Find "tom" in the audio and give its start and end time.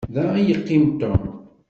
0.99-1.21